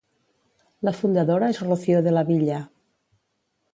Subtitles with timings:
[0.87, 2.59] La fundadora és Rocío de la Villa.